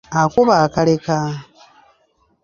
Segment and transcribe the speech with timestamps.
[0.21, 1.17] Akuba akaleka.